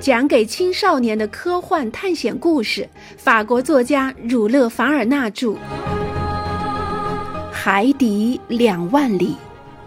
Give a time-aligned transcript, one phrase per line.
[0.00, 5.48] 讲给青少年的科幻探险故事，法国作家儒勒·凡尔纳著，
[7.50, 9.30] 《海底两万里》，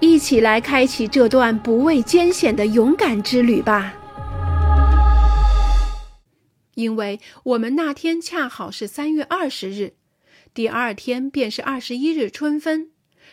[0.00, 3.94] 一起来开启这段不畏艰险的勇敢之旅吧。
[6.74, 9.94] 因为我们那天恰好是三月二十日，
[10.52, 12.90] 第二天便是二十一日春分。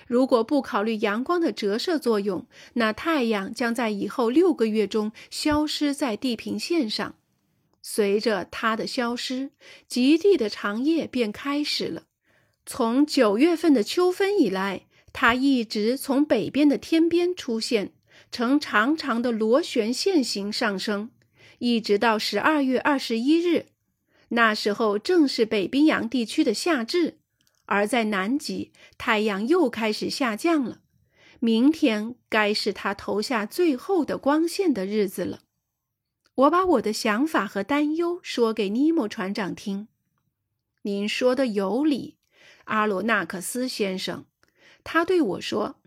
[0.07, 7.15] 如果不考虑阳光的折射作用，那太阳将在以后六个月中消失在地平线上。
[7.82, 9.51] 随着它的消失，
[9.87, 12.04] 极地的长夜便开始了。
[12.65, 17.91] 从九月份的秋分以来，它一直从北边的天边出现，
[18.32, 21.10] 呈长长的螺旋线形上升，
[21.57, 23.65] 一直到十二月二十一日。
[24.29, 27.18] 那时候正是北冰洋地区的夏至。
[27.71, 30.82] 而在南极，太阳又开始下降了。
[31.39, 35.39] 明天该是它投下最后的光线的日子了。
[36.36, 39.88] 我把我的想法和担忧说给尼莫船长听。
[40.81, 42.17] 您说的有理，
[42.66, 44.25] 阿罗纳克斯先生。
[44.83, 45.78] 他对我说：“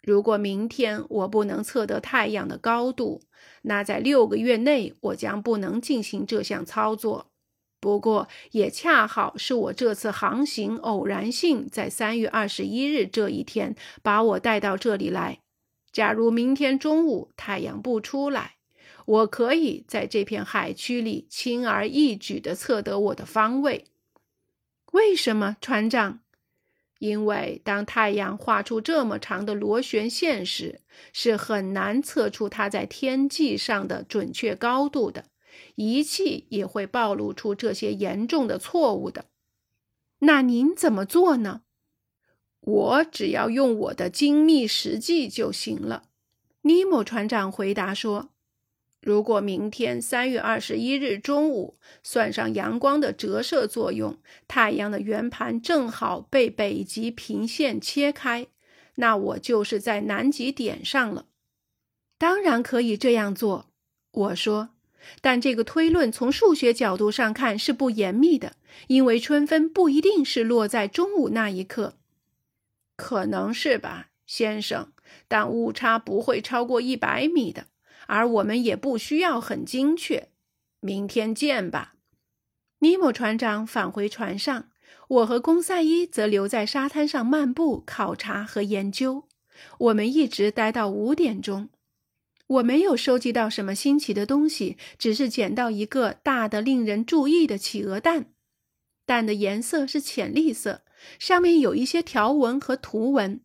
[0.00, 3.20] 如果明天我不能测得太阳的高度，
[3.62, 7.30] 那在六个月内我将不能进行这项操作。”
[7.80, 15.38] 不过，也恰好是我这次航行偶然性在三月二十一日这一天把我带到这里来。
[15.92, 18.56] 假如明天中午太阳不出来，
[19.06, 23.86] 我可以在这片海区里轻而易举地测得我的方位。
[24.92, 26.20] 为什么，船长？
[26.98, 30.80] 因为当太阳画出这么长的螺旋线时，
[31.12, 35.26] 是很难测出它在天际上的准确高度的。
[35.74, 39.26] 仪器也会暴露出这些严重的错误的。
[40.20, 41.62] 那您怎么做呢？
[42.60, 46.08] 我只要用我的精密实际就行了。
[46.62, 48.30] 尼莫船长回答说
[49.00, 58.48] ：“如果明天三月二十一日中午算上阳光的折射作用，太阳的圆盘正好被北极平线切开，
[58.96, 61.26] 那我就是在南极点上了。
[62.18, 63.66] 当然可以这样做。”
[64.10, 64.70] 我说。
[65.20, 68.56] 但这个推论从数学角度上看是不严密的，
[68.88, 71.94] 因为春分不一定是落在中午那一刻。
[72.96, 74.92] 可能是吧，先生，
[75.28, 77.66] 但误差不会超过一百米的，
[78.06, 80.28] 而我们也不需要很精确。
[80.80, 81.94] 明天见吧。
[82.80, 84.68] 尼莫船长返回船上，
[85.08, 89.24] 我和公赛伊则留在沙滩上漫步、考察和研究。
[89.78, 91.68] 我们一直待到五点钟。
[92.48, 98.32] 我没有收集到什么新奇的东西，只是捡到一个大的、令人注意的企鹅蛋。
[99.04, 100.82] 蛋的颜色是浅绿色，
[101.18, 103.40] 上面有一些条纹和图文，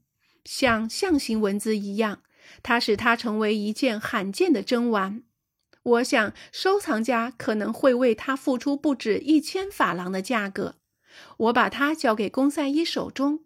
[0.45, 2.23] 像象形文字一样。
[2.61, 5.23] 它使它成为一件罕见的珍玩。
[5.83, 10.75] 我想，收藏家可能会为它付出不止一千法郎的价格。
[11.37, 13.41] 我把它交给公赛伊手中。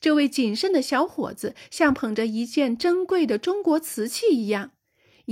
[0.00, 4.72] 这位谨慎的小伙子像捧着一件珍贵的中国瓷器一样。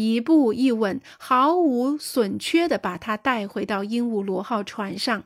[0.00, 5.24] 一步一稳，毫无损缺地把它带回到鹦鹉螺号船上。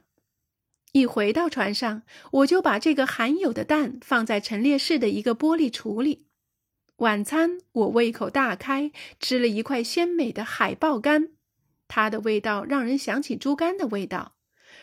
[0.90, 2.02] 一回到船上，
[2.32, 6.26] 我就把这个罕有的蛋放在陈列室的一个玻璃橱里。
[6.96, 8.90] 晚餐，我胃口大开，
[9.20, 11.30] 吃了一块鲜美的海豹干，
[11.86, 14.34] 它的味道让人想起猪肝的味道。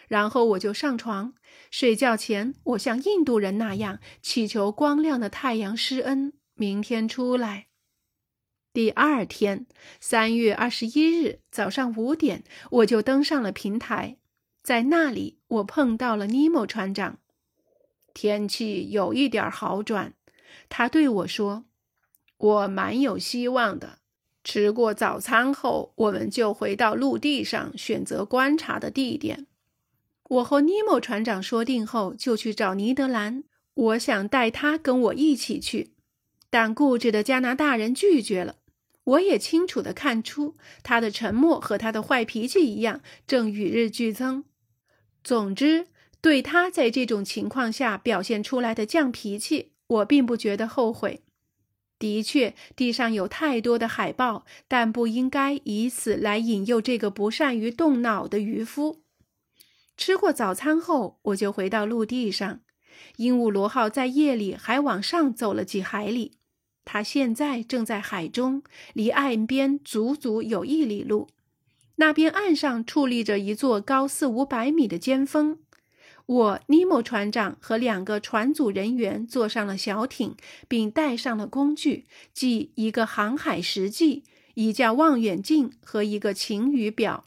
[0.07, 1.33] 然后我就上床
[1.69, 7.70] 睡觉前，我像印度人那样祈求光亮的太阳施恩，明天出来。
[8.73, 9.65] 第二天，
[9.99, 14.15] 三月二十一日早上五点，我就登上了平台。
[14.63, 17.19] 在那里，我碰到了尼莫船长。
[18.13, 20.13] 天气有一点好转，
[20.69, 21.65] 他对我说
[22.37, 23.97] ：“我蛮有希望的。”
[24.41, 29.47] 吃过早餐后，我们就回到陆地上选择观察的地点。
[30.23, 33.43] 我和尼莫船长说定后，就去找尼德兰。
[33.73, 35.93] 我想带他跟我一起去，
[36.49, 38.55] 但固执的加拿大人拒绝了。
[39.03, 44.43] 我也清楚地看出，他的沉默和他的坏脾气一样，正与日俱增。
[45.23, 45.87] 总之，
[46.21, 51.23] 对他在这种情况下表现出来的犟脾气，我并不觉得后悔。
[51.97, 59.03] 的确，地上有太多的海豹，但不应该以此来引诱这个不善于动脑的渔夫。
[59.97, 62.61] 吃过早餐后，我就回到陆地上。
[63.17, 66.39] 鹦鹉螺号在夜里还往上走了几海里。
[66.83, 68.63] 他现在正在海中，
[68.93, 71.27] 离岸边足足有一里路。
[71.95, 75.59] 那边岸上矗立着一座高四五百米的尖峰。
[76.25, 80.35] 我尼莫船长和两个船组人员坐上了小艇，
[80.67, 84.23] 并带上了工具，即一个航海实际、
[84.53, 87.25] 一架望远镜和一个晴雨表。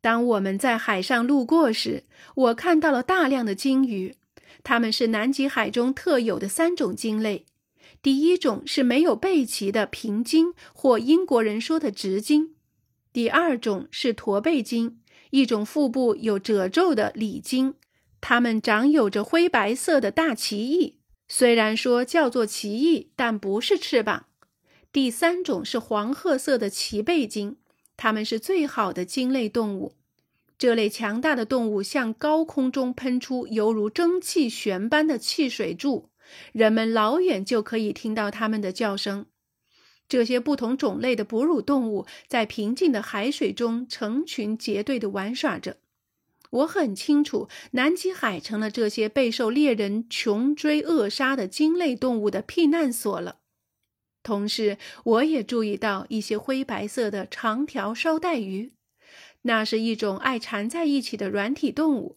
[0.00, 2.04] 当我们在海上路过时，
[2.34, 4.14] 我看到了大量的鲸鱼，
[4.62, 7.44] 它们是南极海中特有的三种鲸类。
[8.06, 12.54] 第一种是没有背鳍的平鲸，或英国人说的直鲸；
[13.12, 15.00] 第二种是驼背鲸，
[15.30, 17.74] 一种腹部有褶皱的鲤鲸，
[18.20, 24.26] 它们长有着灰白色的大鳍翼，虽然说叫做鳍翼，但不是翅膀。
[24.92, 27.56] 第三种是黄褐色的鳍背鲸，
[27.96, 29.96] 它们是最好的鲸类动物。
[30.56, 36.10] 这类强大的动物向高空中喷出犹如蒸汽旋般的汽水柱。
[36.52, 39.26] 人们老远就可以听到它们的叫声。
[40.08, 45.78] 这些不同种类的哺乳动物在平静的海水中成群结队地玩耍着。
[46.50, 53.40] 我很清楚，南极海成了这些备受猎人穷追扼杀的鲸类动物的避难所了。
[54.22, 58.72] 同时，我也注意到一些灰白色的长条捎带鱼，
[59.42, 62.16] 那是一种爱缠在一起的软体动物。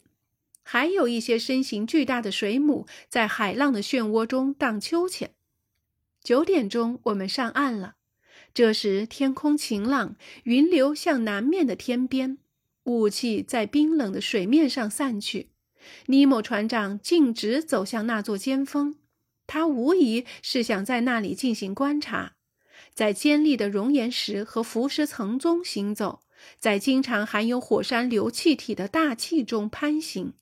[0.72, 5.32] 还有一些身形巨大的水母在海浪的漩涡中荡秋千。
[6.22, 7.96] 九点钟，我们上岸了。
[8.54, 12.38] 这时天空晴朗，云流向南面的天边，
[12.84, 15.50] 雾气在冰冷的水面上散去。
[16.06, 18.94] 尼莫船长径直走向那座尖峰，
[19.48, 22.34] 他无疑是想在那里进行观察，
[22.94, 26.22] 在尖利的熔岩石和浮石层中行走。
[26.58, 30.34] 在经常含有火山流气体的大气中攀行，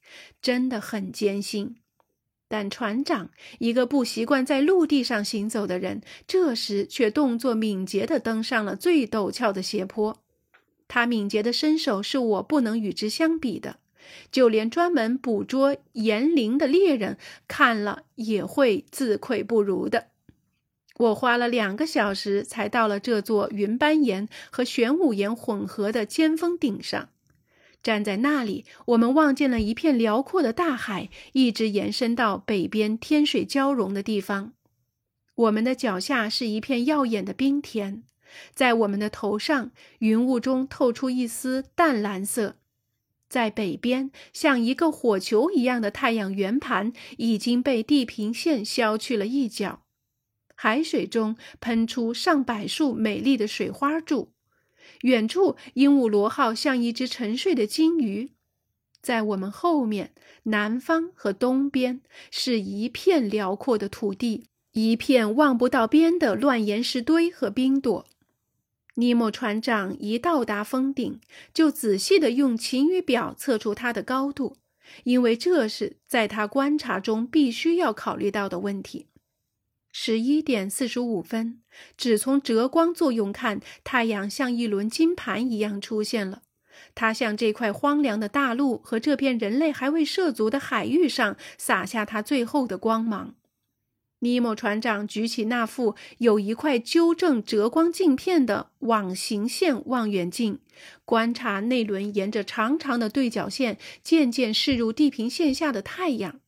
[0.42, 1.76] 真的很艰辛。
[2.50, 3.30] 但船长，
[3.60, 10.24] 一个不习惯在陆地上行走的人，这时却动作敏捷地登上了最陡峭的斜坡。
[10.88, 13.80] 他敏捷的身手是我不能与之相比的，
[14.32, 17.18] 就连专门捕捉岩灵的猎人
[17.50, 20.08] 看了也会自愧不如的。
[20.98, 27.10] 我花了两个小时才到了这座云斑岩和玄武岩混合的尖峰顶上。
[27.84, 34.54] 站在那里，我们望见了一片辽阔的大海，一直延伸到北边天水交融的地方。
[35.36, 38.02] 我们的脚下是一片耀眼的冰田，
[38.56, 42.56] 在我们的头上，云雾中透出一丝淡蓝色。
[43.30, 49.84] 在北边，像一个火球一样的太阳圆盘已经被地平线削去了一角。
[50.60, 54.32] 海水中喷出上百束美丽的水花柱，
[55.02, 58.32] 远处鹦鹉螺号像一只沉睡的鲸鱼。
[59.00, 62.02] 在我们后面，南方和东边
[62.32, 68.06] 是一片辽阔的土地，一片望不到边的乱岩石堆和冰垛。
[68.96, 71.22] 尼莫船长一到达峰顶，
[71.54, 74.58] 就仔细地用晴雨表测出它的高度，
[75.04, 79.06] 因为这是在他观察中必须要考虑到的问题。
[80.00, 81.60] 十一点四十五分，
[81.98, 86.44] 只从折光作用看，太阳像一轮金盘一样出现了。
[86.94, 93.34] 它向这块荒凉的大陆和这片人类还未涉足的海域上洒下它最后的光芒。
[94.20, 100.60] 尼莫船长举起那副有一块纠正折光镜片的网形线望远镜，
[101.06, 106.40] 观察那轮沿着长长的对角线渐渐驶入地平线下的太阳。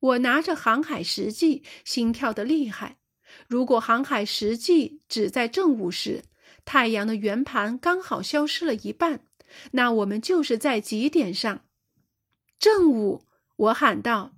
[0.00, 2.96] 我拿着航海实际，心跳的厉害。
[3.46, 6.24] 如果航海实际只在正午时，
[6.64, 9.24] 太阳的圆盘刚好消失了一半，
[9.72, 11.64] 那我们就是在极点上。
[12.58, 13.26] 正午，
[13.56, 14.32] 我喊道：“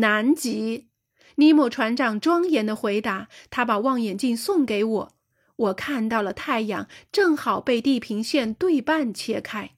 [0.00, 0.88] 南极。”
[1.36, 3.28] 尼莫船长庄严的回答。
[3.48, 5.14] 他把望远镜送给我，
[5.56, 9.76] 我看到了太阳正好被地平线对半切开。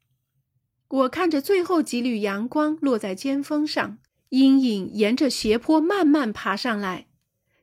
[0.89, 3.99] 我看着最后几缕阳光落在尖峰上。
[4.31, 7.07] 阴影沿着斜坡慢慢爬上来。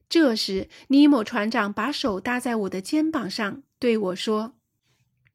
[0.10, 4.54] 这时，尼莫船长把手搭在我的肩膀上，对我说：“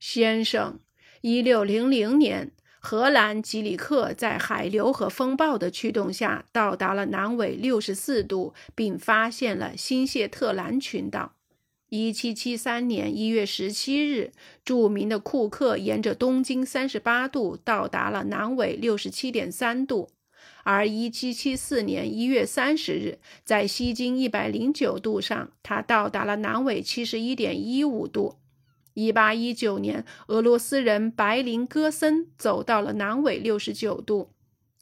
[0.01, 0.81] 先生，
[1.21, 11.35] 一六零零年，荷兰吉里克在海流和风暴的驱动下到达了南纬六十四度，并发现了新谢特兰群岛。
[11.91, 14.33] 一七七三年一月十七日，
[14.65, 20.09] 著名的库克沿着东经三十八度到达了南纬六十七点三度。”
[20.64, 28.37] 而1774年1月30日，在西经109度上，他到达了南纬71.15度。
[28.95, 34.31] 1819年，俄罗斯人白林戈森走到了南纬69度。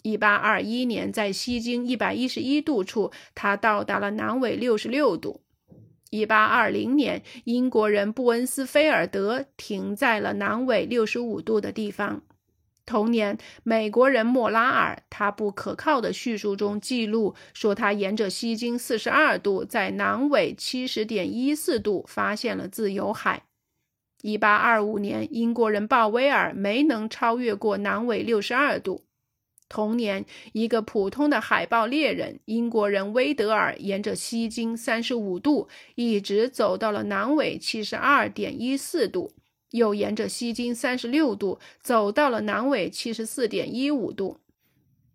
[0.02, 5.42] 1821年，在西经111度处，他到达了南纬66度。
[6.10, 12.22] 1820年，英国人布恩斯菲尔德停在了南纬65度的地方。
[12.90, 23.44] 同年，美国人莫拉尔，他不可靠的叙述中记录说，他沿着西经四十二度，在南纬七十点一四度发现了自由海。
[24.22, 29.04] 1825年，英国人鲍威尔没能超越过南纬62度。
[29.68, 39.30] 同年，一个普通的海豹猎人，英国人威德尔，沿着西经35度一直走到了南纬72.14度，
[39.70, 44.38] 又沿着西经36度走到了南纬74.15度。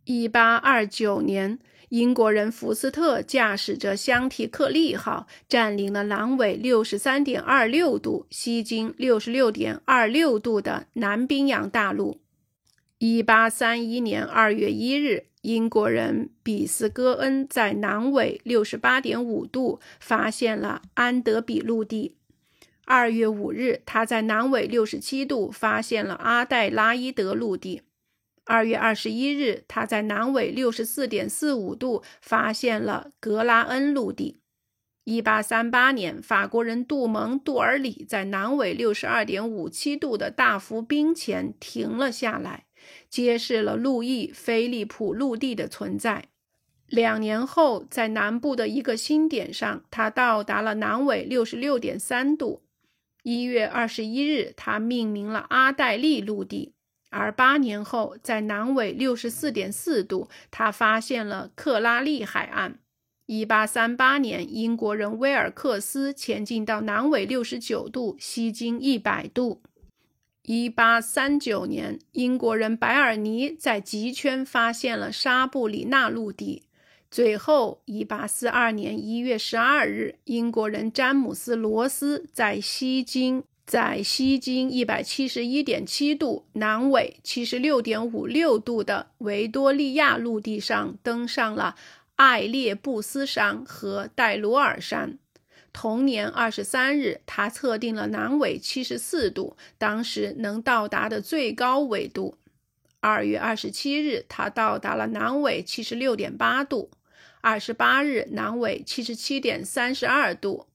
[0.05, 1.59] 1829年，
[1.89, 12.21] 英国人福斯特驾驶着香缇克利号，占领了南纬63.26度、西经66.26度的南冰洋大陆。
[12.99, 22.15] 一八三一年二月一日，英国人比斯戈恩在南纬六十八点五度发现了安德比陆地。
[22.85, 27.81] 二月五日，他在南纬六十七度发现了阿黛拉伊德陆地。
[28.45, 34.39] 二月二十一日，他在南纬六十四点四五度发现了格拉恩陆地。
[35.03, 42.65] 一八三八年，法国人杜蒙·杜尔里在南纬六十二点五七度的大浮冰前停了下来。
[43.09, 46.25] 揭示了路易·菲利普陆地的存在。
[46.85, 52.61] 两年后，在南部的一个新点上，他到达了南纬六十六点三度。
[53.25, 56.73] 一月二十一日，他命名了阿黛利陆地。
[57.09, 62.77] 而八年后，在南纬六十四点四度，他发现了克拉利海岸。
[63.25, 69.63] 一八三八年，英国人威尔克斯前进到南纬六十九度，西经一百度。
[70.43, 76.61] 一八三九年，英国人白尔尼在极圈发现了沙布里纳陆地。
[77.11, 91.75] 最后，一八四二年一月十二日，英国人詹姆斯·罗斯在西经在西经一百七十一点七度、南纬七十六点五六度的维多利亚陆地上登上了
[92.17, 95.17] 艾列布斯山和戴罗尔山。
[95.71, 102.37] 同年二十三日，他测定了南纬七十四度，当时能到达的最高纬度。
[103.07, 106.89] 二月二十七日，他到达了南纬七十六点八度。
[107.39, 110.65] 二十八日，南纬七十七点三十二度。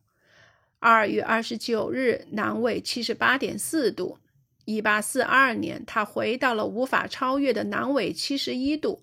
[0.79, 4.19] 二月二十九日，南纬七十八点四度。
[4.65, 9.03] 一八四二年，他回到了无法超越的南纬七十一度。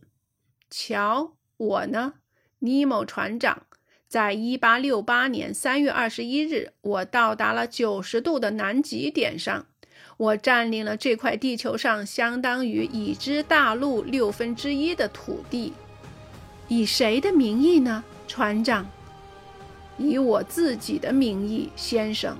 [0.70, 2.14] 瞧我呢，
[2.60, 3.64] 尼莫船长。
[4.08, 9.68] 在一八六八年三月二十一日，我到达了九十度的南极点上。
[10.18, 15.74] 我占领了这块地球上相当于已知大陆六分之一的土地。
[16.68, 18.86] 以谁的名义呢，船长？
[19.98, 22.38] 以我自己的名义，先生。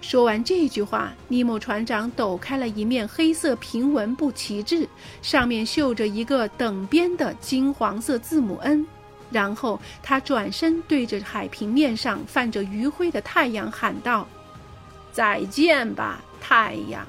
[0.00, 4.88] 说完这句话，尼莫船长抖开了一面黑色平纹布旗帜，
[5.20, 8.86] 上面绣着一个等边的金黄色字母 N。
[9.30, 14.26] 然后他转身对着海平面上泛着余晖的太阳喊道
[15.12, 17.06] ：“再见吧，太阳！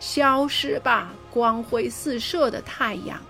[0.00, 3.20] 消失吧，光辉四射的太阳！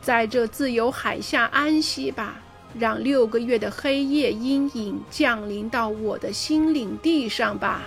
[0.00, 2.36] 在这自由海下安息吧，
[2.78, 7.82] 让六个月的黑夜阴影降临到我的心领地上吧。”